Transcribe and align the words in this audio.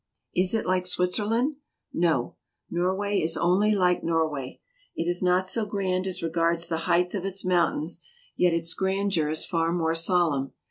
"Is 0.35 0.55
it 0.55 0.65
like 0.65 0.87
Switzerland?" 0.87 1.57
No; 1.93 2.35
Norway 2.71 3.19
is 3.19 3.37
only 3.37 3.75
like 3.75 4.01
EUROPE 4.01 4.01
223 4.01 4.09
Norway. 4.55 4.59
It 4.95 5.07
is 5.07 5.21
not 5.21 5.47
so 5.47 5.67
grand 5.67 6.07
as 6.07 6.23
regards 6.23 6.67
the 6.69 6.77
height 6.89 7.13
of 7.13 7.23
its 7.23 7.45
mountains, 7.45 8.01
yet 8.35 8.51
its 8.51 8.73
grandeur 8.73 9.29
is 9.29 9.45
far 9.45 9.71
more 9.71 9.93
solemn. 9.93 10.53